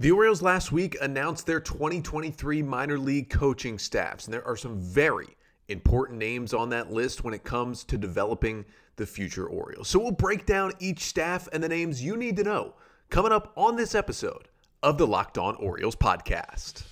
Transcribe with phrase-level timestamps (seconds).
[0.00, 4.80] The Orioles last week announced their 2023 minor league coaching staffs, and there are some
[4.80, 5.26] very
[5.66, 8.64] important names on that list when it comes to developing
[8.94, 9.88] the future Orioles.
[9.88, 12.74] So we'll break down each staff and the names you need to know
[13.10, 14.46] coming up on this episode
[14.84, 16.84] of the Locked On Orioles podcast.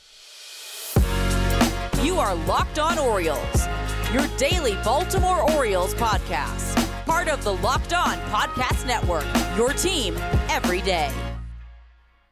[2.05, 3.69] You are Locked On Orioles,
[4.13, 6.75] your daily Baltimore Orioles podcast,
[7.07, 9.27] part of the Locked On Podcast Network,
[9.57, 10.17] your team
[10.49, 11.13] every day.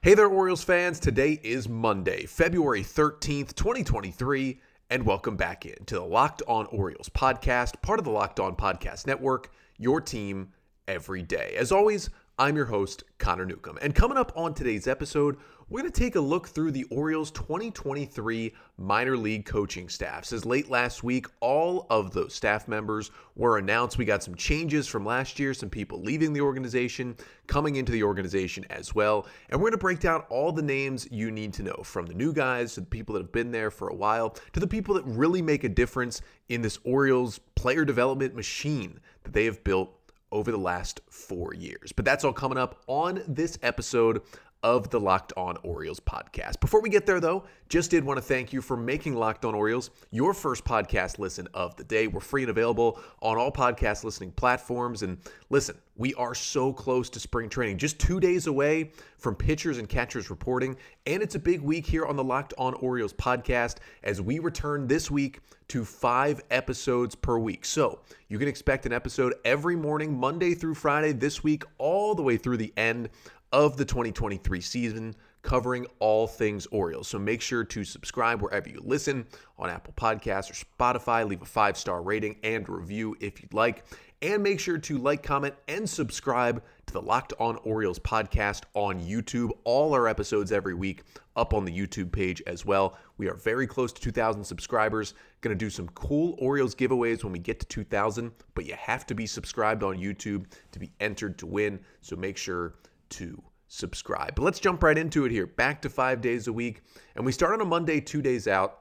[0.04, 1.00] Hey there, Orioles fans.
[1.00, 7.08] Today is Monday, February 13th, 2023, and welcome back in to the Locked On Orioles
[7.08, 10.52] podcast, part of the Locked On Podcast Network, your team
[10.86, 11.54] every day.
[11.56, 13.78] As always, I'm your host, Connor Newcomb.
[13.80, 17.30] And coming up on today's episode, we're going to take a look through the Orioles
[17.30, 20.32] 2023 minor league coaching staffs.
[20.32, 23.96] As late last week, all of those staff members were announced.
[23.96, 28.02] We got some changes from last year, some people leaving the organization, coming into the
[28.02, 29.26] organization as well.
[29.48, 32.14] And we're going to break down all the names you need to know from the
[32.14, 34.94] new guys to the people that have been there for a while to the people
[34.96, 39.90] that really make a difference in this Orioles player development machine that they have built
[40.30, 41.92] over the last four years.
[41.92, 44.20] But that's all coming up on this episode
[44.64, 46.58] of the Locked On Orioles podcast.
[46.58, 49.54] Before we get there, though, just did want to thank you for making Locked On
[49.54, 52.06] Orioles your first podcast listen of the day.
[52.06, 55.02] We're free and available on all podcast listening platforms.
[55.02, 55.18] And
[55.50, 59.86] listen, we are so close to spring training, just two days away from pitchers and
[59.86, 60.76] catchers reporting.
[61.06, 64.86] And it's a big week here on the Locked On Orioles podcast as we return
[64.86, 67.64] this week to five episodes per week.
[67.64, 72.22] So you can expect an episode every morning, Monday through Friday this week, all the
[72.22, 73.10] way through the end
[73.54, 77.06] of the 2023 season, covering all things Orioles.
[77.06, 81.26] So make sure to subscribe wherever you listen on Apple Podcasts or Spotify.
[81.26, 83.84] Leave a five star rating and review if you'd like.
[84.22, 89.00] And make sure to like, comment, and subscribe to the Locked On Orioles podcast on
[89.00, 89.50] YouTube.
[89.62, 91.04] All our episodes every week
[91.36, 92.96] up on the YouTube page as well.
[93.18, 95.14] We are very close to 2,000 subscribers.
[95.42, 99.06] Going to do some cool Orioles giveaways when we get to 2,000, but you have
[99.06, 101.78] to be subscribed on YouTube to be entered to win.
[102.00, 102.74] So make sure
[103.14, 104.34] to subscribe.
[104.34, 105.46] But let's jump right into it here.
[105.46, 106.82] Back to five days a week.
[107.16, 108.80] And we start on a Monday, two days out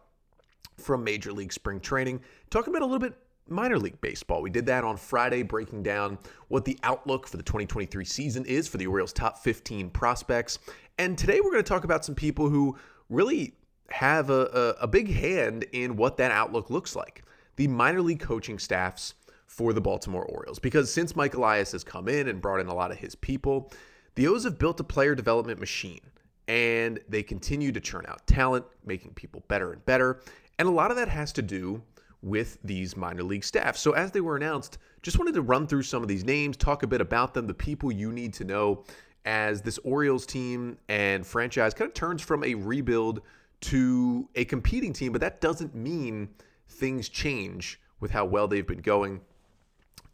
[0.77, 3.13] from Major League Spring Training, talking about a little bit
[3.47, 4.41] minor league baseball.
[4.41, 6.17] We did that on Friday, breaking down
[6.47, 10.59] what the outlook for the 2023 season is for the Orioles' top 15 prospects.
[10.97, 12.77] And today we're going to talk about some people who
[13.09, 13.55] really
[13.89, 17.23] have a, a, a big hand in what that outlook looks like.
[17.57, 19.13] The minor league coaching staffs
[19.45, 20.59] for the Baltimore Orioles.
[20.59, 23.71] Because since Mike Elias has come in and brought in a lot of his people,
[24.15, 26.01] the O's have built a player development machine
[26.47, 30.21] and they continue to churn out talent, making people better and better.
[30.59, 31.81] And a lot of that has to do
[32.21, 33.77] with these minor league staff.
[33.77, 36.83] So, as they were announced, just wanted to run through some of these names, talk
[36.83, 38.85] a bit about them, the people you need to know
[39.25, 43.21] as this Orioles team and franchise kind of turns from a rebuild
[43.61, 45.11] to a competing team.
[45.11, 46.29] But that doesn't mean
[46.67, 49.21] things change with how well they've been going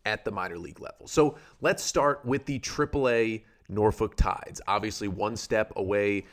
[0.06, 1.08] at the minor league level.
[1.08, 4.59] So, let's start with the AAA Norfolk Tides.
[4.68, 6.25] Obviously, one step away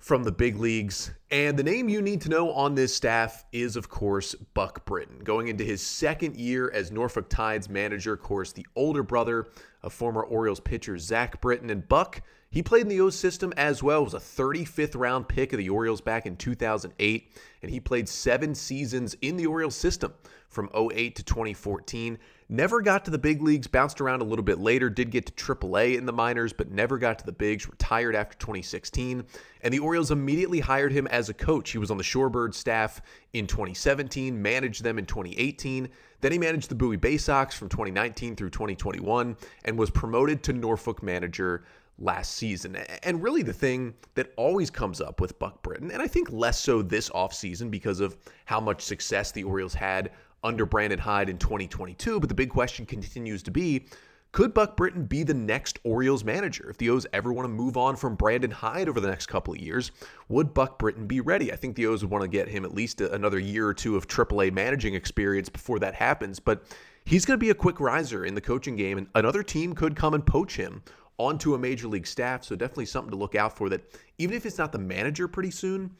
[0.00, 1.12] from the big leagues.
[1.30, 5.18] And the name you need to know on this staff is, of course, Buck Britton.
[5.20, 9.48] Going into his second year as Norfolk Tides manager, of course, the older brother
[9.82, 11.68] of former Orioles pitcher Zach Britton.
[11.68, 14.02] And Buck, he played in the O system as well.
[14.02, 17.32] Was a 35th round pick of the Orioles back in 2008.
[17.62, 20.12] And he played seven seasons in the Orioles system
[20.48, 22.18] from 08 to 2014.
[22.48, 25.32] Never got to the big leagues, bounced around a little bit later, did get to
[25.32, 29.24] AAA in the minors, but never got to the bigs, retired after 2016.
[29.62, 31.70] And the Orioles immediately hired him as a coach.
[31.70, 33.00] He was on the Shorebird staff
[33.32, 35.88] in 2017, managed them in 2018.
[36.20, 40.52] Then he managed the Bowie Bay Sox from 2019 through 2021 and was promoted to
[40.52, 41.62] Norfolk manager
[42.00, 42.76] last season.
[43.02, 46.58] And really the thing that always comes up with Buck Britton, and I think less
[46.58, 48.16] so this offseason because of
[48.46, 50.10] how much success the Orioles had
[50.42, 52.18] under Brandon Hyde in 2022.
[52.18, 53.86] But the big question continues to be
[54.32, 56.70] could Buck Britton be the next Orioles manager?
[56.70, 59.52] If the O's ever want to move on from Brandon Hyde over the next couple
[59.52, 59.90] of years,
[60.28, 61.52] would Buck Britton be ready?
[61.52, 63.96] I think the O's would want to get him at least another year or two
[63.96, 66.38] of AAA managing experience before that happens.
[66.38, 66.62] But
[67.04, 69.96] he's going to be a quick riser in the coaching game, and another team could
[69.96, 70.82] come and poach him
[71.20, 72.44] onto a major league staff.
[72.44, 73.82] So definitely something to look out for that
[74.18, 75.90] even if it's not the manager pretty soon,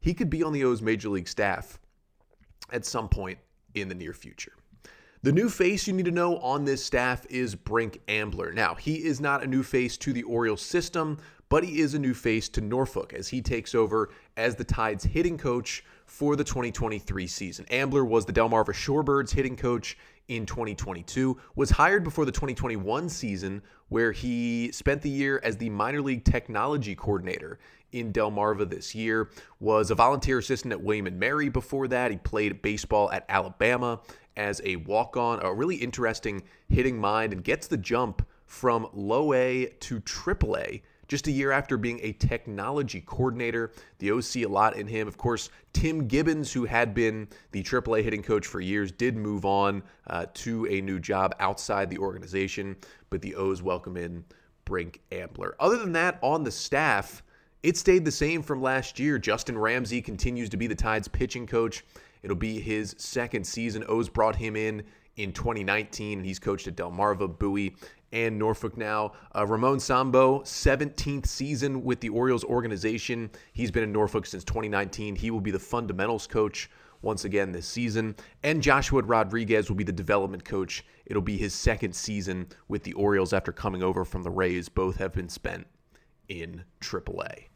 [0.00, 1.78] he could be on the O's major league staff
[2.72, 3.38] at some point
[3.74, 4.52] in the near future.
[5.22, 8.52] The new face you need to know on this staff is Brink Ambler.
[8.52, 11.18] Now, he is not a new face to the Orioles system,
[11.48, 15.04] but he is a new face to Norfolk as he takes over as the Tide's
[15.04, 17.66] hitting coach for the 2023 season.
[17.70, 19.98] Ambler was the Delmarva Shorebirds hitting coach
[20.28, 25.68] in 2022, was hired before the 2021 season, where he spent the year as the
[25.70, 27.58] minor league technology coordinator
[27.92, 29.30] in Delmarva this year,
[29.60, 32.10] was a volunteer assistant at William and Mary before that.
[32.10, 34.00] He played baseball at Alabama
[34.36, 39.66] as a walk-on, a really interesting hitting mind, and gets the jump from low A
[39.80, 43.72] to triple A just a year after being a technology coordinator.
[43.98, 45.08] The OC a lot in him.
[45.08, 49.44] Of course, Tim Gibbons, who had been the AAA hitting coach for years, did move
[49.44, 52.76] on uh, to a new job outside the organization,
[53.10, 54.24] but the O's welcome in
[54.64, 55.54] Brink Ambler.
[55.60, 57.22] Other than that, on the staff,
[57.62, 59.18] it stayed the same from last year.
[59.18, 61.84] Justin Ramsey continues to be the Tide's pitching coach.
[62.22, 63.84] It'll be his second season.
[63.88, 64.82] O's brought him in
[65.16, 66.18] in 2019.
[66.18, 67.74] and He's coached at Delmarva, Bowie,
[68.12, 69.12] and Norfolk now.
[69.34, 73.30] Uh, Ramon Sambo, 17th season with the Orioles organization.
[73.52, 75.16] He's been in Norfolk since 2019.
[75.16, 76.70] He will be the fundamentals coach
[77.02, 78.16] once again this season.
[78.42, 80.84] And Joshua Rodriguez will be the development coach.
[81.06, 84.68] It'll be his second season with the Orioles after coming over from the Rays.
[84.68, 85.66] Both have been spent
[86.28, 87.46] in AAA.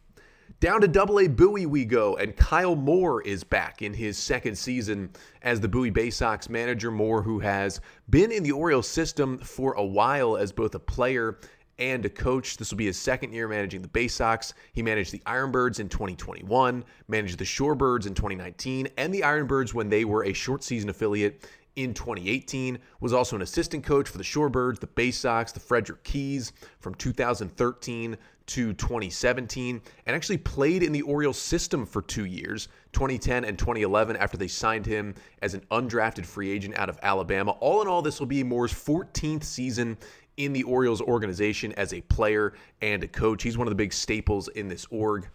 [0.61, 4.59] Down to Double A Bowie we go, and Kyle Moore is back in his second
[4.59, 5.09] season
[5.41, 6.91] as the Bowie Bay Sox manager.
[6.91, 7.81] Moore, who has
[8.11, 11.39] been in the Orioles system for a while as both a player
[11.79, 12.59] and a coach.
[12.59, 14.53] This will be his second year managing the Bay Sox.
[14.75, 19.89] He managed the Ironbirds in 2021, managed the Shorebirds in 2019, and the Ironbirds when
[19.89, 22.79] they were a short season affiliate in 2018.
[23.01, 26.95] Was also an assistant coach for the Shorebirds, the Bay Sox, the Frederick Keys from
[26.95, 28.17] 2013
[28.51, 34.17] to 2017 and actually played in the Orioles system for two years, 2010 and 2011,
[34.17, 37.53] after they signed him as an undrafted free agent out of Alabama.
[37.61, 39.97] All in all, this will be Moore's 14th season
[40.37, 43.45] in the Orioles organization as a player and a coach.
[43.45, 45.29] He's one of the big staples in this org,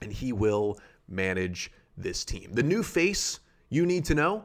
[0.00, 0.78] and he will
[1.08, 2.52] manage this team.
[2.52, 4.44] The new face you need to know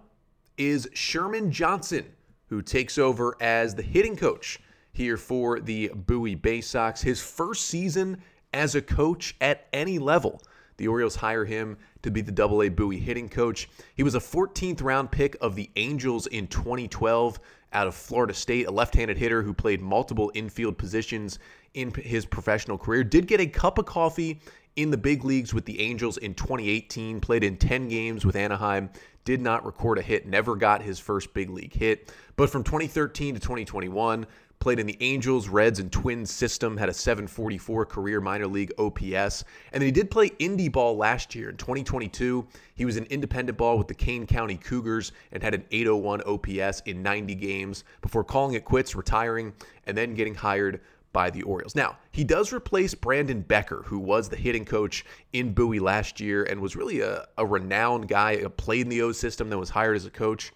[0.57, 2.05] is Sherman Johnson,
[2.47, 4.59] who takes over as the hitting coach
[4.93, 7.01] here for the Bowie Bay Sox.
[7.01, 8.21] His first season
[8.53, 10.41] as a coach at any level.
[10.77, 13.69] The Orioles hire him to be the Double A Bowie hitting coach.
[13.95, 17.39] He was a 14th round pick of the Angels in 2012
[17.75, 21.37] out of Florida State, a left handed hitter who played multiple infield positions
[21.73, 23.03] in his professional career.
[23.03, 24.39] Did get a cup of coffee
[24.77, 28.89] in the big leagues with the Angels in 2018, played in 10 games with Anaheim,
[29.25, 32.13] did not record a hit, never got his first big league hit.
[32.35, 34.25] But from 2013 to 2021,
[34.65, 39.43] played in the Angels, Reds, and Twins system, had a 744 career minor league OPS.
[39.71, 41.51] And then he did play indie ball last year.
[41.51, 45.65] In 2022, he was in independent ball with the Kane County Cougars and had an
[45.69, 49.53] 801 OPS in 90 games before calling it quits, retiring,
[49.85, 50.81] and then getting hired
[51.13, 51.75] by the Orioles.
[51.75, 56.43] Now, he does replace Brandon Becker, who was the hitting coach in Bowie last year
[56.43, 59.69] and was really a, a renowned guy, uh, played in the O system, then was
[59.69, 60.51] hired as a coach.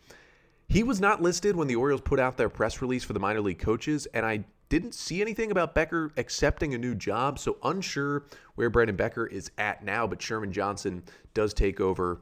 [0.69, 3.41] He was not listed when the Orioles put out their press release for the minor
[3.41, 8.25] league coaches, and I didn't see anything about Becker accepting a new job, so unsure
[8.53, 11.01] where Brandon Becker is at now, but Sherman Johnson
[11.33, 12.21] does take over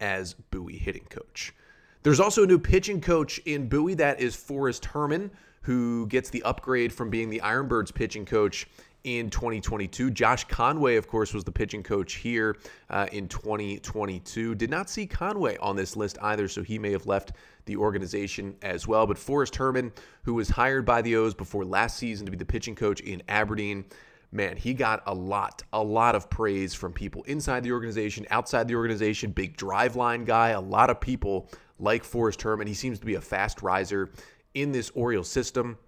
[0.00, 1.54] as Bowie hitting coach.
[2.02, 5.30] There's also a new pitching coach in Bowie, that is Forrest Herman,
[5.62, 8.66] who gets the upgrade from being the Ironbirds pitching coach
[9.06, 10.10] in 2022.
[10.10, 12.56] Josh Conway, of course, was the pitching coach here
[12.90, 14.56] uh, in 2022.
[14.56, 17.32] Did not see Conway on this list either, so he may have left
[17.66, 19.06] the organization as well.
[19.06, 19.92] But Forrest Herman,
[20.24, 23.22] who was hired by the O's before last season to be the pitching coach in
[23.28, 23.84] Aberdeen,
[24.32, 28.66] man, he got a lot, a lot of praise from people inside the organization, outside
[28.66, 29.30] the organization.
[29.30, 30.50] Big Driveline guy.
[30.50, 32.66] A lot of people like Forrest Herman.
[32.66, 34.10] He seems to be a fast riser
[34.54, 35.78] in this Orioles system.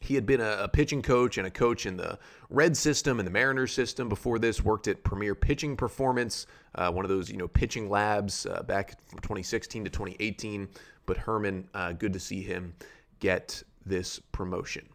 [0.00, 2.18] He had been a, pitching coach and a coach in the
[2.50, 4.62] Red system and the Mariners system before this.
[4.62, 9.00] Worked at Premier Pitching Performance, uh, one of those you know pitching labs uh, back
[9.08, 10.68] from 2016 to 2018.
[11.06, 12.74] But Herman, uh, good to see him
[13.20, 14.86] get this promotion.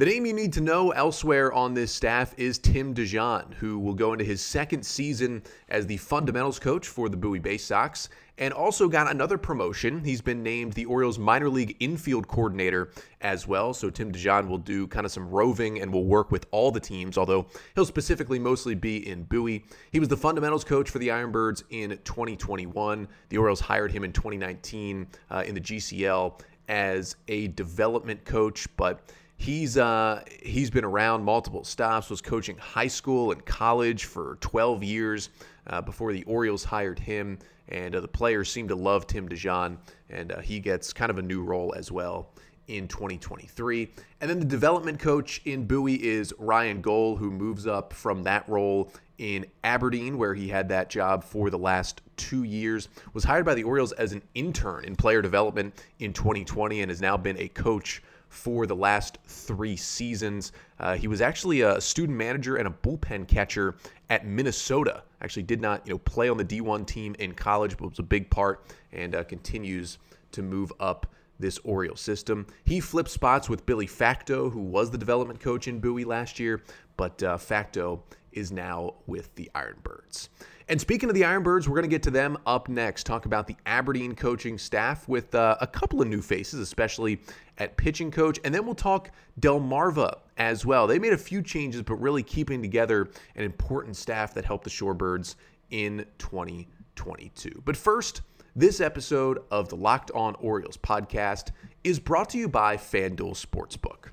[0.00, 3.92] The name you need to know elsewhere on this staff is Tim DeJong, who will
[3.92, 8.54] go into his second season as the fundamentals coach for the Bowie Bay Sox and
[8.54, 10.02] also got another promotion.
[10.02, 13.74] He's been named the Orioles minor league infield coordinator as well.
[13.74, 16.80] So Tim DeJong will do kind of some roving and will work with all the
[16.80, 19.66] teams, although he'll specifically mostly be in Bowie.
[19.92, 23.06] He was the fundamentals coach for the Ironbirds in 2021.
[23.28, 26.40] The Orioles hired him in 2019 uh, in the GCL
[26.70, 29.02] as a development coach, but
[29.40, 32.10] He's uh, he's been around multiple stops.
[32.10, 35.30] Was coaching high school and college for 12 years
[35.66, 37.38] uh, before the Orioles hired him,
[37.70, 39.78] and uh, the players seem to love Tim DeJong,
[40.10, 42.28] and uh, he gets kind of a new role as well
[42.68, 43.90] in 2023.
[44.20, 48.46] And then the development coach in Bowie is Ryan Gohl, who moves up from that
[48.46, 52.90] role in Aberdeen, where he had that job for the last two years.
[53.14, 57.00] Was hired by the Orioles as an intern in player development in 2020 and has
[57.00, 60.52] now been a coach for the last three seasons.
[60.78, 63.74] Uh, he was actually a student manager and a bullpen catcher
[64.08, 65.02] at Minnesota.
[65.20, 68.04] Actually, did not you know play on the D1 team in college, but was a
[68.04, 69.98] big part and uh, continues
[70.32, 71.06] to move up
[71.38, 72.46] this Oriole system.
[72.64, 76.62] He flipped spots with Billy Facto, who was the development coach in Bowie last year,
[76.96, 80.28] but uh, Facto is now with the Ironbirds.
[80.70, 83.04] And speaking of the Ironbirds, we're going to get to them up next.
[83.04, 87.20] Talk about the Aberdeen coaching staff with uh, a couple of new faces, especially
[87.60, 88.40] at pitching coach.
[88.42, 90.86] And then we'll talk Delmarva as well.
[90.86, 94.70] They made a few changes, but really keeping together an important staff that helped the
[94.70, 95.36] Shorebirds
[95.70, 97.62] in 2022.
[97.64, 98.22] But first,
[98.56, 101.50] this episode of the Locked On Orioles podcast
[101.84, 104.10] is brought to you by FanDuel Sportsbook.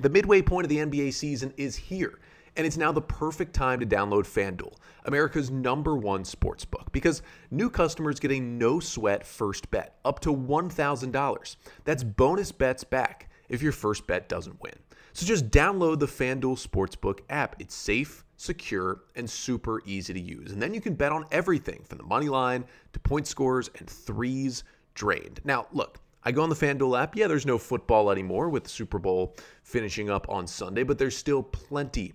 [0.00, 2.18] The midway point of the NBA season is here
[2.56, 7.68] and it's now the perfect time to download FanDuel, America's number one sportsbook, because new
[7.68, 11.56] customers get a no sweat first bet up to $1,000.
[11.84, 14.74] That's bonus bets back if your first bet doesn't win.
[15.12, 17.54] So just download the FanDuel Sportsbook app.
[17.60, 20.50] It's safe, secure, and super easy to use.
[20.50, 23.88] And then you can bet on everything from the money line to point scores and
[23.88, 25.40] threes drained.
[25.44, 27.14] Now, look, I go on the FanDuel app.
[27.14, 31.16] Yeah, there's no football anymore with the Super Bowl finishing up on Sunday, but there's
[31.16, 32.14] still plenty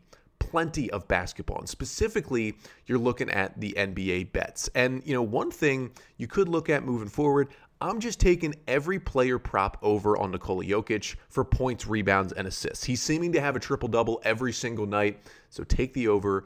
[0.50, 1.60] plenty of basketball.
[1.60, 4.70] And specifically, you're looking at the NBA bets.
[4.76, 7.50] And, you know, one thing you could look at moving forward,
[7.82, 12.84] I'm just taking every player prop over on Nikola Jokic for points, rebounds, and assists.
[12.84, 15.22] He's seeming to have a triple double every single night.
[15.50, 16.46] So take the over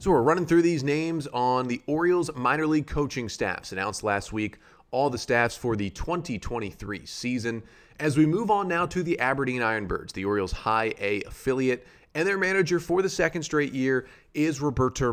[0.00, 4.32] So we're running through these names on the Orioles minor league coaching staffs announced last
[4.32, 4.58] week,
[4.92, 7.64] all the staffs for the 2023 season.
[7.98, 12.28] As we move on now to the Aberdeen Ironbirds, the Orioles High A affiliate, and
[12.28, 15.12] their manager for the second straight year is Roberto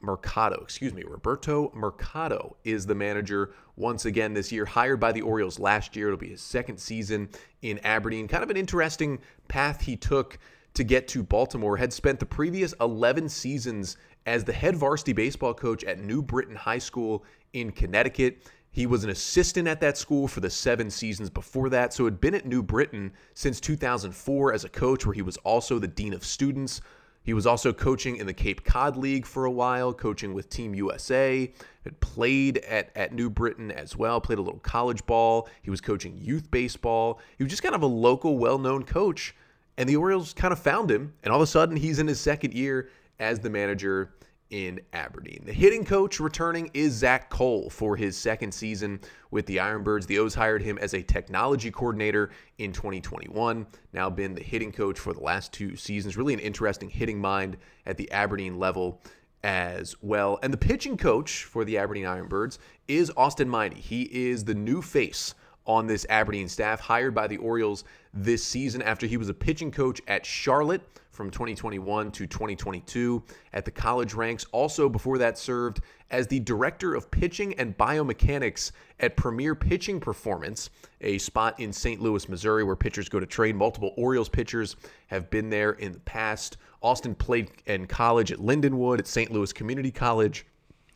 [0.00, 0.60] Mercado.
[0.62, 5.60] Excuse me, Roberto Mercado is the manager once again this year, hired by the Orioles
[5.60, 6.08] last year.
[6.08, 7.28] It'll be his second season
[7.62, 8.26] in Aberdeen.
[8.26, 10.40] Kind of an interesting path he took
[10.74, 11.76] to get to Baltimore.
[11.76, 16.56] Had spent the previous 11 seasons as the head varsity baseball coach at New Britain
[16.56, 18.50] High School in Connecticut.
[18.70, 22.20] He was an assistant at that school for the seven seasons before that, so had
[22.20, 26.12] been at New Britain since 2004 as a coach, where he was also the dean
[26.12, 26.80] of students.
[27.22, 30.74] He was also coaching in the Cape Cod League for a while, coaching with Team
[30.74, 31.52] USA.
[31.84, 35.48] Had played at, at New Britain as well, played a little college ball.
[35.62, 37.20] He was coaching youth baseball.
[37.38, 39.34] He was just kind of a local, well known coach.
[39.78, 42.20] And the Orioles kind of found him, and all of a sudden he's in his
[42.20, 44.14] second year as the manager
[44.50, 45.42] in Aberdeen.
[45.44, 50.06] The hitting coach returning is Zach Cole for his second season with the Ironbirds.
[50.06, 54.98] The O's hired him as a technology coordinator in 2021, now been the hitting coach
[54.98, 56.16] for the last two seasons.
[56.16, 57.56] Really an interesting hitting mind
[57.86, 59.00] at the Aberdeen level
[59.42, 60.38] as well.
[60.42, 63.76] And the pitching coach for the Aberdeen Ironbirds is Austin Miney.
[63.76, 65.34] He is the new face
[65.66, 69.70] on this Aberdeen staff, hired by the Orioles this season after he was a pitching
[69.70, 70.82] coach at Charlotte
[71.14, 74.44] from 2021 to 2022 at the college ranks.
[74.52, 75.80] Also, before that, served
[76.10, 82.00] as the director of pitching and biomechanics at Premier Pitching Performance, a spot in St.
[82.00, 83.56] Louis, Missouri, where pitchers go to train.
[83.56, 86.56] Multiple Orioles pitchers have been there in the past.
[86.82, 89.30] Austin played in college at Lindenwood at St.
[89.30, 90.46] Louis Community College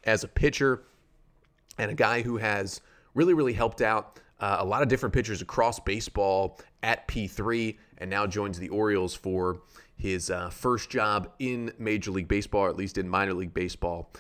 [0.05, 0.83] as a pitcher
[1.79, 2.81] and a guy who has
[3.15, 8.11] really, really helped out uh, a lot of different pitchers across baseball at P3 and
[8.11, 9.63] now joins the Orioles for
[9.99, 14.11] his uh, first job in Major League Baseball, or at least in minor league baseball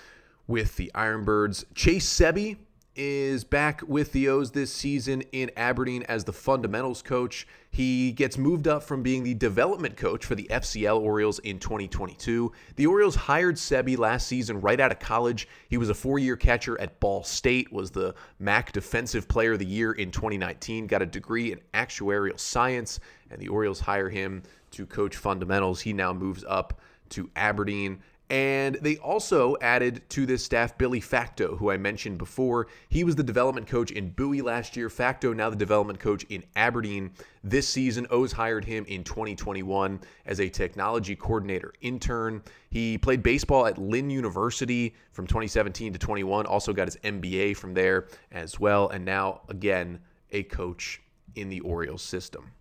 [0.46, 1.64] with the Ironbirds.
[1.74, 2.56] Chase Sebi
[2.98, 7.46] is back with the O's this season in Aberdeen as the fundamentals coach.
[7.70, 12.50] He gets moved up from being the development coach for the FCL Orioles in 2022.
[12.74, 15.46] The Orioles hired Sebi last season right out of college.
[15.68, 19.66] He was a four-year catcher at Ball State, was the MAC Defensive Player of the
[19.66, 22.98] Year in 2019, got a degree in actuarial science,
[23.30, 24.42] and the Orioles hire him
[24.72, 25.80] to coach fundamentals.
[25.80, 26.80] He now moves up
[27.10, 32.66] to Aberdeen And they also added to this staff Billy Facto, who I mentioned before.
[32.90, 34.90] He was the development coach in Bowie last year.
[34.90, 37.10] Facto, now the development coach in Aberdeen
[37.42, 38.06] this season.
[38.10, 42.42] O's hired him in 2021 as a technology coordinator intern.
[42.68, 47.72] He played baseball at Lynn University from 2017 to 21, also got his MBA from
[47.72, 48.88] there as well.
[48.88, 50.00] And now, again,
[50.32, 51.00] a coach
[51.34, 52.52] in the Orioles system.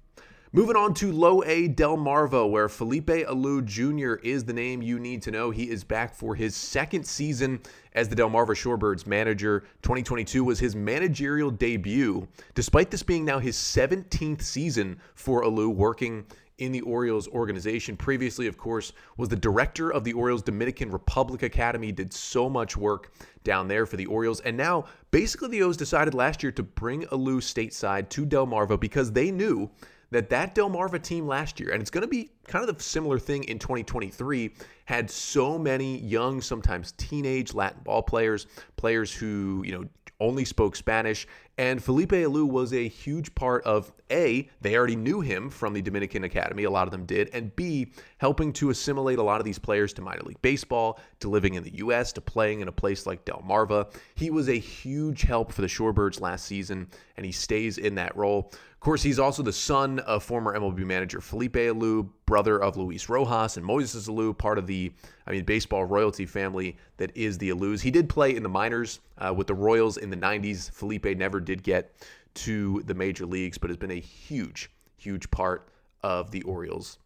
[0.54, 4.13] Moving on to low A Delmarva, where Felipe Alou Jr.
[4.25, 5.51] is the name you need to know.
[5.51, 7.60] He is back for his second season
[7.96, 9.66] as the Del Delmarva Shorebirds manager.
[9.82, 12.25] 2022 was his managerial debut,
[12.56, 16.25] despite this being now his 17th season for Alou working
[16.60, 17.98] in the Orioles organization.
[17.98, 22.77] Previously, of course, was the director of the Orioles Dominican Republic Academy, did so much
[22.77, 23.12] work
[23.44, 24.39] down there for the Orioles.
[24.39, 28.80] And now, basically, the O's decided last year to bring Alou stateside to Del Delmarva
[28.80, 29.70] because they knew
[30.12, 33.20] that that Delmarva team last year, and it's going to be kind of the similar
[33.20, 34.54] thing in 2023,
[34.86, 38.48] had so many young, sometimes teenage Latin ball players,
[38.78, 39.86] players who, you know,
[40.20, 41.28] only spoke Spanish.
[41.60, 45.82] And Felipe Alou was a huge part of A, they already knew him from the
[45.82, 49.46] Dominican Academy, a lot of them did, and B, helping to assimilate a lot of
[49.46, 52.72] these players to minor league baseball, to living in the U.S., to playing in a
[52.72, 53.92] place like Delmarva.
[54.14, 58.16] He was a huge help for the Shorebirds last season, and he stays in that
[58.16, 58.52] role.
[58.78, 63.10] Of course, he's also the son of former MLB manager Felipe Alou, brother of Luis
[63.10, 64.94] Rojas and Moises Alou, part of the,
[65.26, 67.82] I mean, baseball royalty family that is the Alous.
[67.82, 70.72] He did play in the minors uh, with the Royals in the 90s.
[70.72, 71.96] Felipe never did get
[72.36, 75.70] to the major leagues, but has been a huge, huge part
[76.04, 77.00] of the Orioles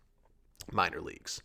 [0.71, 1.41] minor leagues.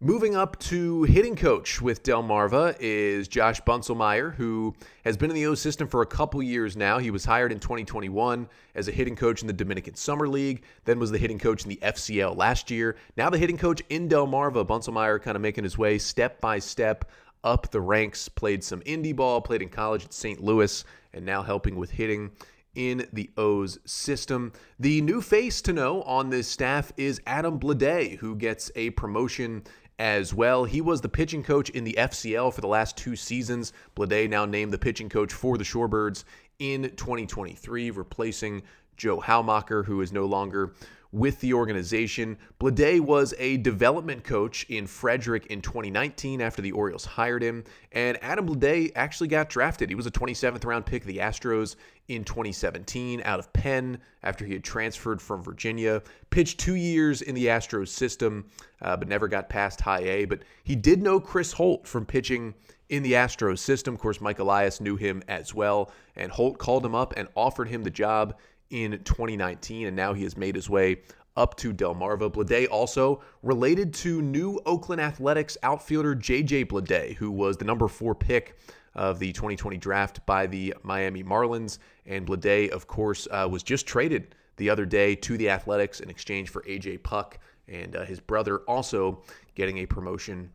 [0.00, 4.74] Moving up to hitting coach with Delmarva is Josh Bunselmeyer, who
[5.04, 6.98] has been in the O system for a couple years now.
[6.98, 10.98] He was hired in 2021 as a hitting coach in the Dominican Summer League, then
[10.98, 12.96] was the hitting coach in the FCL last year.
[13.16, 14.66] Now the hitting coach in Delmarva.
[14.66, 17.10] Bunselmeyer kind of making his way step by step
[17.42, 20.42] up the ranks, played some indie ball, played in college at St.
[20.42, 20.84] Louis,
[21.14, 22.32] and now helping with hitting
[22.74, 24.52] in the O's system.
[24.78, 29.62] The new face to know on this staff is Adam Bleday, who gets a promotion
[29.98, 30.64] as well.
[30.64, 33.72] He was the pitching coach in the FCL for the last two seasons.
[33.94, 36.24] Bleday now named the pitching coach for the Shorebirds
[36.58, 38.62] in 2023, replacing
[38.96, 40.74] Joe Haumacher, who is no longer
[41.14, 42.36] with the organization.
[42.58, 47.62] Bleday was a development coach in Frederick in 2019 after the Orioles hired him.
[47.92, 49.88] And Adam Bleday actually got drafted.
[49.88, 51.76] He was a 27th round pick of the Astros
[52.08, 56.02] in 2017 out of Penn after he had transferred from Virginia.
[56.30, 58.50] Pitched two years in the Astros system,
[58.82, 60.24] uh, but never got past high A.
[60.24, 62.54] But he did know Chris Holt from pitching
[62.88, 63.94] in the Astros system.
[63.94, 65.92] Of course, Mike Elias knew him as well.
[66.16, 68.36] And Holt called him up and offered him the job
[68.70, 70.98] in 2019, and now he has made his way
[71.36, 72.30] up to Delmarva.
[72.30, 78.14] Bleday also related to new Oakland Athletics outfielder JJ Bleday, who was the number four
[78.14, 78.56] pick
[78.94, 81.78] of the 2020 draft by the Miami Marlins.
[82.06, 86.08] And Bleday, of course, uh, was just traded the other day to the Athletics in
[86.08, 89.22] exchange for AJ Puk and uh, his brother also
[89.54, 90.50] getting a promotion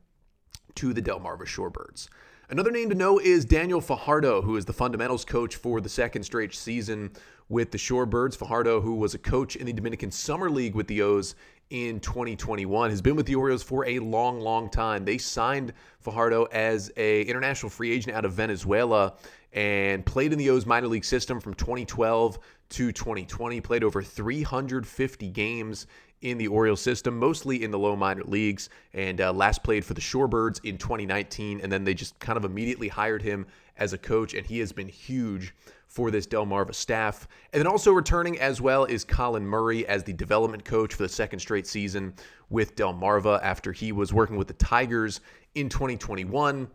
[0.76, 2.08] to the Delmarva Shorebirds.
[2.50, 6.24] Another name to know is Daniel Fajardo, who is the fundamentals coach for the second
[6.24, 7.12] straight season
[7.50, 8.38] with the Shorebirds.
[8.38, 11.36] Fajardo, who was a coach in the Dominican Summer League with the O's
[11.70, 15.06] in 2021, has been with the Orioles for a long, long time.
[15.06, 19.14] They signed Fajardo as a international free agent out of Venezuela
[19.54, 23.62] and played in the O's minor league system from 2012 to 2020.
[23.62, 25.88] Played over 350 games
[26.22, 29.94] in the Orioles system, mostly in the low minor leagues, and uh, last played for
[29.94, 31.62] the Shorebirds in 2019.
[31.62, 33.46] And then they just kind of immediately hired him
[33.78, 35.54] as a coach, and he has been huge
[35.88, 37.28] for this Delmarva staff.
[37.52, 41.10] And then also returning as well is Colin Murray as the development coach for the
[41.10, 42.14] second straight season
[42.50, 45.22] with Delmarva after he was working with the Tigers
[45.56, 46.68] in 2021.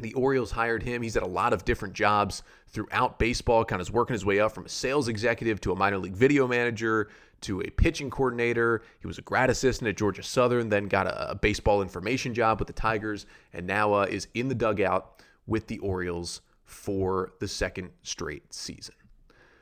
[0.00, 1.02] The Orioles hired him.
[1.02, 4.52] He's had a lot of different jobs throughout baseball, kind of working his way up
[4.52, 7.08] from a sales executive to a minor league video manager
[7.42, 8.82] to a pitching coordinator.
[9.00, 12.66] He was a grad assistant at Georgia Southern, then got a, baseball information job with
[12.66, 17.90] the Tigers, and now uh, is in the dugout with the Orioles for the second
[18.02, 18.94] straight season.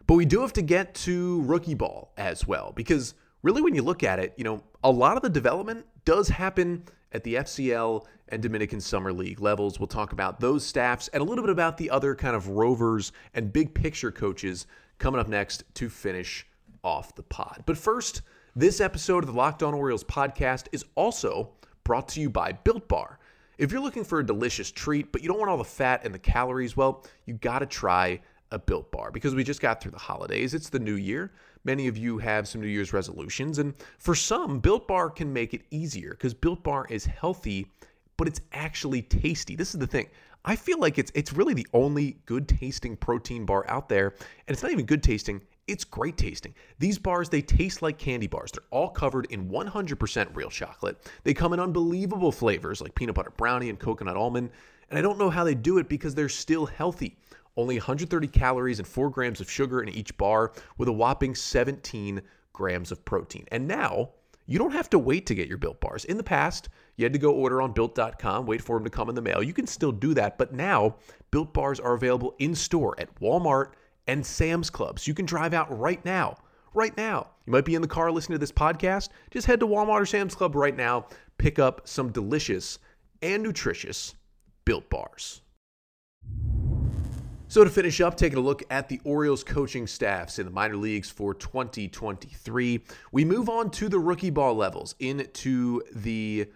[0.06, 3.14] But we do have to get to rookie ball as well, because
[3.46, 6.82] really, when you look at it, you know, a lot of the development does happen
[7.12, 9.78] at the FCL and Dominican Summer League levels.
[9.78, 13.12] We'll talk about those staffs and a little bit about the other kind of rovers
[13.34, 14.66] and big picture coaches
[14.98, 16.44] coming up next to finish
[16.82, 17.62] off the pod.
[17.66, 18.22] But first,
[18.56, 21.52] this episode of the Locked On Orioles podcast is also
[21.84, 23.20] brought to you by Built Bar.
[23.58, 26.12] If you're looking for a delicious treat, but you don't want all the fat and
[26.12, 28.18] the calories, well, you got to try
[28.50, 30.52] a Built Bar because we just got through the holidays.
[30.52, 31.30] It's the new year.
[31.66, 35.52] Many of you have some New Year's resolutions, and for some, Built Bar can make
[35.52, 37.66] it easier because Built Bar is healthy
[38.16, 39.56] but it's actually tasty.
[39.56, 40.08] This is the thing.
[40.44, 44.14] I feel like it's it's really the only good tasting protein bar out there,
[44.46, 45.40] and it's not even good tasting.
[45.66, 46.54] It's great tasting.
[46.78, 48.52] These bars, they taste like candy bars.
[48.52, 50.96] They're all covered in 100% real chocolate.
[51.24, 54.50] They come in unbelievable flavors like peanut butter brownie and coconut almond.
[54.88, 57.16] And I don't know how they do it because they're still healthy.
[57.56, 62.20] Only 130 calories and 4 grams of sugar in each bar with a whopping 17
[62.52, 63.46] grams of protein.
[63.50, 64.10] And now,
[64.46, 66.04] you don't have to wait to get your built bars.
[66.04, 69.08] In the past, you had to go order on built.com, wait for them to come
[69.08, 69.42] in the mail.
[69.42, 70.96] You can still do that, but now
[71.30, 73.72] built bars are available in store at Walmart
[74.06, 74.98] and Sam's Club.
[74.98, 76.36] So You can drive out right now.
[76.74, 77.30] Right now.
[77.46, 79.08] You might be in the car listening to this podcast.
[79.30, 81.06] Just head to Walmart or Sam's Club right now.
[81.38, 82.78] Pick up some delicious
[83.22, 84.14] and nutritious
[84.64, 85.40] built bars.
[87.48, 90.76] So, to finish up, taking a look at the Orioles coaching staffs in the minor
[90.76, 92.80] leagues for 2023,
[93.12, 96.48] we move on to the rookie ball levels into the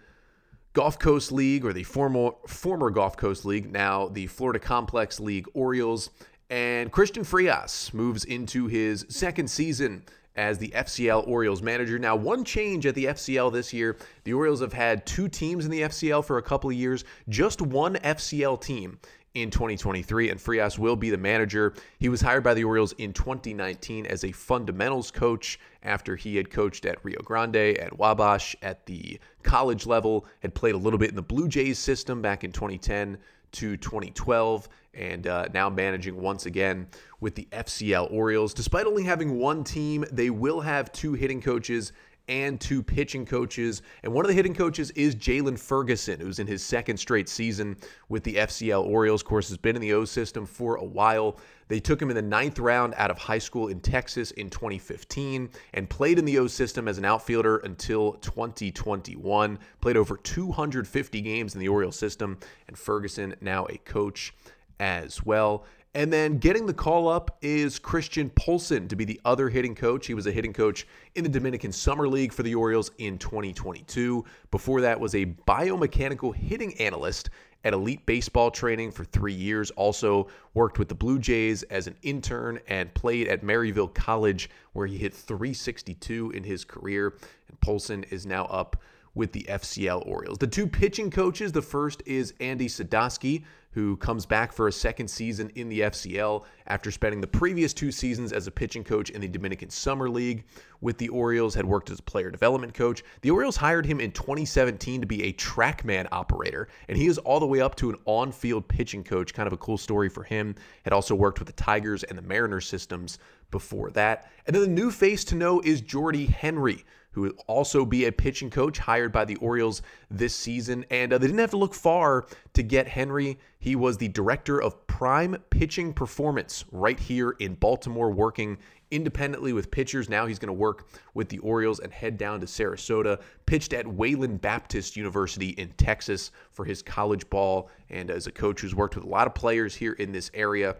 [0.73, 5.47] Gulf Coast League or the former former Gulf Coast League, now the Florida Complex League
[5.53, 6.09] Orioles.
[6.49, 10.03] And Christian Frias moves into his second season
[10.35, 11.99] as the FCL Orioles manager.
[11.99, 15.71] Now, one change at the FCL this year the Orioles have had two teams in
[15.71, 18.99] the FCL for a couple of years, just one FCL team
[19.33, 21.73] in 2023, and Frias will be the manager.
[21.99, 26.49] He was hired by the Orioles in 2019 as a fundamentals coach after he had
[26.49, 31.09] coached at Rio Grande at Wabash at the college level, had played a little bit
[31.09, 33.17] in the Blue Jays system back in 2010
[33.53, 36.87] to 2012 and uh, now managing once again
[37.19, 38.53] with the FCL Orioles.
[38.53, 41.93] Despite only having one team, they will have two hitting coaches
[42.27, 43.81] and two pitching coaches.
[44.03, 47.75] And one of the hitting coaches is Jaylon Ferguson, who's in his second straight season
[48.09, 49.21] with the FCL Orioles.
[49.21, 51.37] Of course, has been in the O system for a while.
[51.67, 55.49] They took him in the ninth round out of high school in Texas in 2015
[55.73, 59.59] and played in the O system as an outfielder until 2021.
[59.81, 64.33] Played over 250 games in the Orioles system, and Ferguson now a coach
[64.81, 65.63] as well.
[65.93, 70.07] And then getting the call up is Christian Polson to be the other hitting coach.
[70.07, 74.25] He was a hitting coach in the Dominican Summer League for the Orioles in 2022.
[74.49, 77.29] Before that was a biomechanical hitting analyst
[77.63, 79.69] at Elite Baseball Training for 3 years.
[79.71, 84.87] Also worked with the Blue Jays as an intern and played at Maryville College where
[84.87, 87.17] he hit 362 in his career.
[87.49, 88.81] And Polson is now up
[89.13, 90.37] with the FCL Orioles.
[90.37, 93.43] The two pitching coaches, the first is Andy Sadowski,
[93.73, 97.91] who comes back for a second season in the FCL after spending the previous two
[97.91, 100.43] seasons as a pitching coach in the Dominican Summer League
[100.81, 103.01] with the Orioles, had worked as a player development coach.
[103.21, 107.39] The Orioles hired him in 2017 to be a trackman operator, and he is all
[107.39, 109.33] the way up to an on field pitching coach.
[109.33, 110.55] Kind of a cool story for him.
[110.83, 113.19] Had also worked with the Tigers and the Mariners systems
[113.51, 114.29] before that.
[114.47, 118.11] And then the new face to know is Jordy Henry who will also be a
[118.11, 120.85] pitching coach hired by the Orioles this season.
[120.89, 123.37] And uh, they didn't have to look far to get Henry.
[123.59, 128.57] He was the director of prime pitching performance right here in Baltimore, working
[128.91, 130.09] independently with pitchers.
[130.09, 133.21] Now he's going to work with the Orioles and head down to Sarasota.
[133.45, 138.61] Pitched at Wayland Baptist University in Texas for his college ball, and as a coach
[138.61, 140.75] who's worked with a lot of players here in this area,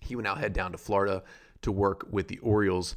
[0.00, 1.22] he will now head down to Florida
[1.62, 2.96] to work with the Orioles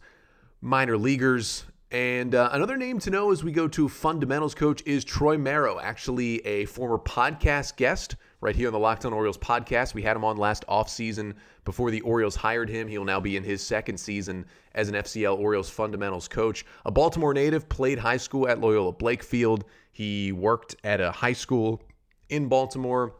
[0.62, 1.66] minor leaguers.
[1.92, 5.78] And uh, another name to know as we go to fundamentals coach is Troy Merrow,
[5.78, 9.94] actually a former podcast guest right here on the Locked On Orioles podcast.
[9.94, 11.34] We had him on last offseason
[11.66, 12.88] before the Orioles hired him.
[12.88, 16.66] He will now be in his second season as an FCL Orioles fundamentals coach.
[16.86, 19.64] A Baltimore native, played high school at Loyola Blakefield.
[19.92, 21.82] He worked at a high school
[22.30, 23.16] in Baltimore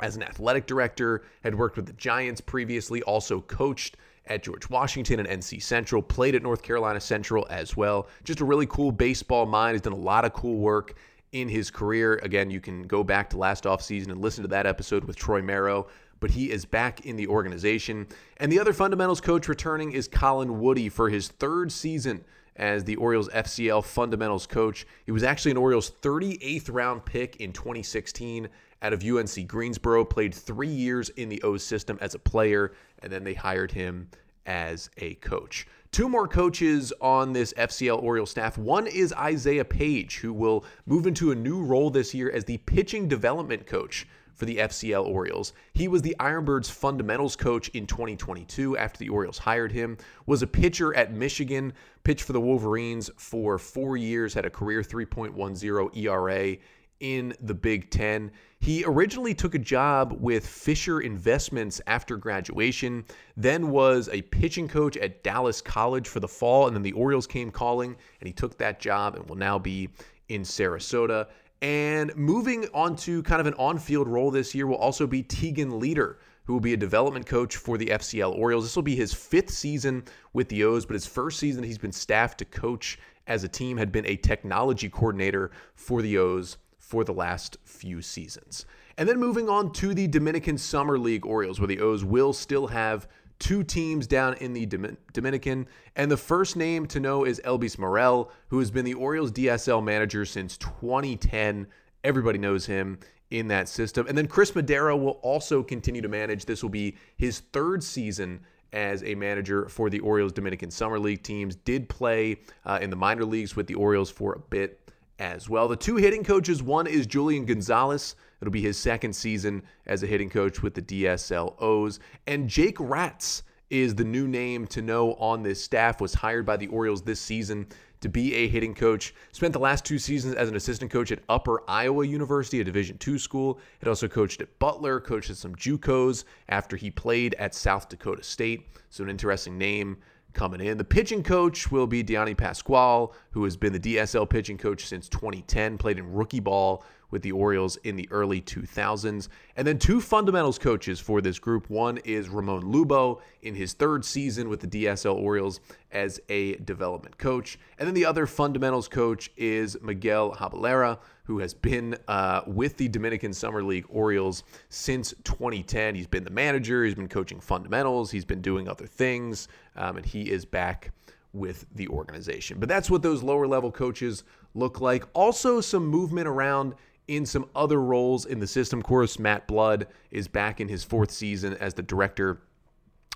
[0.00, 5.20] as an athletic director, had worked with the Giants previously, also coached at George Washington
[5.20, 8.08] and NC Central, played at North Carolina Central as well.
[8.24, 9.74] Just a really cool baseball mind.
[9.74, 10.96] He's done a lot of cool work
[11.32, 12.20] in his career.
[12.22, 15.42] Again, you can go back to last offseason and listen to that episode with Troy
[15.42, 15.86] Merrow,
[16.20, 18.06] but he is back in the organization.
[18.36, 22.24] And the other fundamentals coach returning is Colin Woody for his third season
[22.56, 24.86] as the Orioles FCL fundamentals coach.
[25.04, 28.48] He was actually an Orioles 38th round pick in 2016
[28.82, 33.12] out of UNC Greensboro, played three years in the O system as a player, and
[33.12, 34.08] then they hired him
[34.44, 35.66] as a coach.
[35.92, 38.56] Two more coaches on this FCL Orioles staff.
[38.56, 42.58] One is Isaiah Page, who will move into a new role this year as the
[42.58, 45.52] pitching development coach for the FCL Orioles.
[45.74, 49.98] He was the Ironbirds fundamentals coach in 2022 after the Orioles hired him.
[50.26, 51.72] Was a pitcher at Michigan,
[52.04, 56.56] pitched for the Wolverines for 4 years, had a career 3.10 ERA
[57.00, 58.30] in the Big Ten.
[58.60, 63.04] He originally took a job with Fisher Investments after graduation,
[63.36, 67.26] then was a pitching coach at Dallas College for the fall, and then the Orioles
[67.26, 69.88] came calling, and he took that job and will now be
[70.28, 71.26] in Sarasota.
[71.62, 75.22] And moving on to kind of an on field role this year will also be
[75.22, 78.64] Tegan Leader, who will be a development coach for the FCL Orioles.
[78.64, 81.92] This will be his fifth season with the O's, but his first season he's been
[81.92, 82.98] staffed to coach
[83.28, 88.02] as a team, had been a technology coordinator for the O's for the last few
[88.02, 88.66] seasons.
[88.98, 92.66] And then moving on to the Dominican Summer League Orioles, where the O's will still
[92.66, 93.06] have
[93.42, 94.66] two teams down in the
[95.12, 95.66] Dominican.
[95.96, 99.82] And the first name to know is Elvis Morel, who has been the Orioles DSL
[99.82, 101.66] manager since 2010.
[102.04, 103.00] Everybody knows him
[103.30, 104.06] in that system.
[104.06, 106.44] And then Chris Madero will also continue to manage.
[106.44, 108.40] This will be his third season
[108.72, 111.56] as a manager for the Orioles Dominican Summer League teams.
[111.56, 114.81] Did play uh, in the minor leagues with the Orioles for a bit
[115.22, 115.68] as well.
[115.68, 118.16] The two hitting coaches, one is Julian Gonzalez.
[118.40, 122.00] It'll be his second season as a hitting coach with the DSLOs.
[122.26, 126.56] And Jake Ratz is the new name to know on this staff, was hired by
[126.56, 127.68] the Orioles this season
[128.00, 129.14] to be a hitting coach.
[129.30, 132.98] Spent the last two seasons as an assistant coach at Upper Iowa University, a Division
[133.06, 133.60] II school.
[133.78, 138.24] Had also coached at Butler, coached at some JUCOs after he played at South Dakota
[138.24, 138.66] State.
[138.90, 139.98] So an interesting name
[140.32, 140.78] coming in.
[140.78, 145.08] The pitching coach will be Deani Pasquale, who has been the DSL pitching coach since
[145.08, 149.28] 2010, played in rookie ball with the Orioles in the early 2000s.
[149.56, 151.70] And then two fundamentals coaches for this group.
[151.70, 155.60] One is Ramon Lubo in his third season with the DSL Orioles
[155.92, 157.58] as a development coach.
[157.78, 162.88] And then the other fundamentals coach is Miguel Habalera, who has been uh, with the
[162.88, 165.94] Dominican Summer League Orioles since 2010.
[165.94, 170.06] He's been the manager, he's been coaching fundamentals, he's been doing other things, um, and
[170.06, 170.90] he is back
[171.32, 172.58] with the organization.
[172.58, 175.04] But that's what those lower level coaches look like.
[175.14, 176.74] Also, some movement around
[177.08, 178.78] in some other roles in the system.
[178.78, 182.40] Of course, Matt Blood is back in his fourth season as the director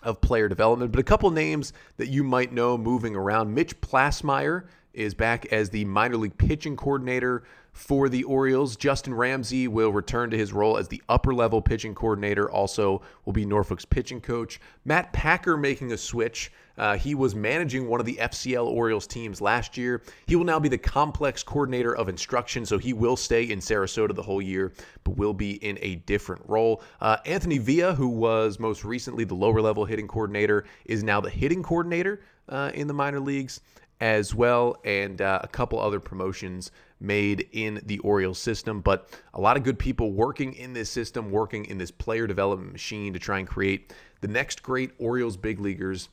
[0.03, 0.93] of player development.
[0.93, 3.55] But a couple names that you might know moving around.
[3.55, 7.45] Mitch Plassmeyer is back as the minor league pitching coordinator
[7.77, 8.75] for the Orioles.
[8.75, 13.35] Justin Ramsey will return to his role as the upper level pitching coordinator, also will
[13.35, 14.59] be Norfolk's pitching coach.
[14.87, 16.51] Matt Packer making a switch.
[16.79, 20.03] Uh, he was managing one of the FCL Orioles teams last year.
[20.27, 24.15] He will now be the complex coordinator of instruction, so he will stay in Sarasota
[24.15, 24.73] the whole year,
[25.05, 26.83] but will be in a different role.
[27.01, 31.31] Uh, Anthony Villa, who was most recently the lower level hitting coordinator, is now the
[31.31, 33.61] hitting coordinator uh, in the minor leagues
[34.01, 38.81] as well, and uh, a couple other promotions made in the Orioles system.
[38.81, 42.73] But a lot of good people working in this system, working in this player development
[42.73, 46.09] machine to try and create the next great Orioles big leaguers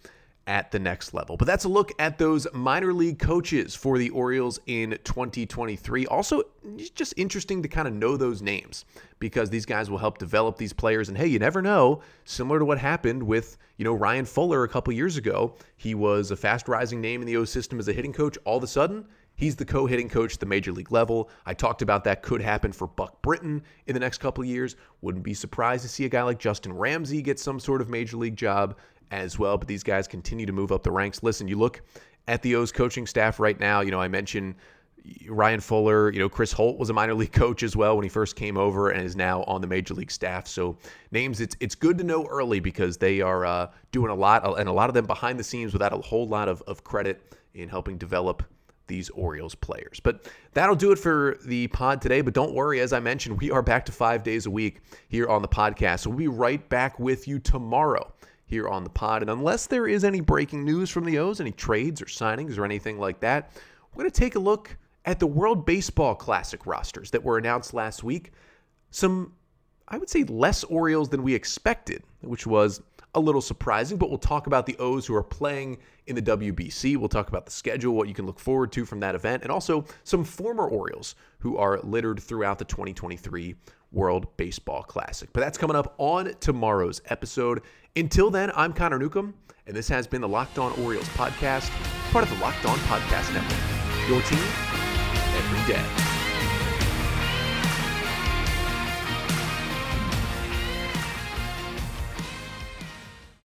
[0.47, 1.38] at the next level.
[1.38, 6.06] But that's a look at those minor league coaches for the Orioles in 2023.
[6.08, 6.43] Also,
[6.93, 8.86] just interesting to kind of know those names
[9.19, 11.10] because these guys will help develop these players.
[11.10, 14.69] And hey, you never know, similar to what happened with, you know, Ryan Fuller a
[14.69, 15.56] couple years ago.
[15.77, 18.38] He was a fast rising name in the O system as a hitting coach.
[18.45, 21.29] All of a sudden, He's the co-hitting coach at the major league level.
[21.45, 24.75] I talked about that could happen for Buck Britton in the next couple of years.
[25.01, 28.17] Wouldn't be surprised to see a guy like Justin Ramsey get some sort of major
[28.17, 28.77] league job
[29.13, 29.58] as well.
[29.58, 31.23] But these guys continue to move up the ranks.
[31.23, 31.82] Listen, you look
[32.28, 33.82] at the O's coaching staff right now.
[33.82, 34.56] You know, I mentioned
[35.28, 36.12] Ryan Fuller.
[36.12, 38.58] You know, Chris Holt was a minor league coach as well when he first came
[38.58, 40.47] over, and is now on the major league staff.
[40.47, 40.78] So
[41.12, 44.67] names, it's it's good to know early because they are uh, doing a lot, and
[44.67, 47.21] a lot of them behind the scenes without a whole lot of, of credit
[47.54, 48.43] in helping develop
[48.88, 49.99] these Orioles players.
[50.02, 52.21] But that'll do it for the pod today.
[52.21, 55.28] But don't worry, as I mentioned, we are back to five days a week here
[55.30, 55.99] on the podcast.
[55.99, 58.12] So we'll be right back with you tomorrow
[58.53, 59.23] here on the pod.
[59.23, 62.65] And unless there is any breaking news from the O's, any trades or signings or
[62.65, 63.51] anything like that,
[63.93, 67.73] we're going to take a look at the World Baseball Classic rosters that were announced
[67.73, 68.31] last week.
[68.91, 69.33] Some,
[69.87, 72.81] I would say, less Orioles than we expected, which was
[73.15, 76.95] a little surprising, but we'll talk about the O's who are playing in the WBC.
[76.97, 79.51] We'll talk about the schedule, what you can look forward to from that event, and
[79.51, 83.55] also some former Orioles who are littered throughout the 2023
[83.93, 85.29] World Baseball Classic.
[85.31, 87.61] But that's coming up on tomorrow's episode.
[87.95, 89.36] Until then, I'm Connor Newcomb,
[89.67, 91.69] and this has been the Locked On Orioles podcast,
[92.12, 94.10] part of the Locked On Podcast Network.
[94.10, 94.39] Your team
[95.38, 96.12] every day.